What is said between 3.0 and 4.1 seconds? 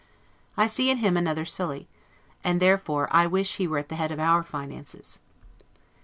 I wish he were at the